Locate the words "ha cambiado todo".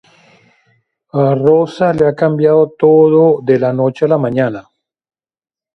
2.07-3.39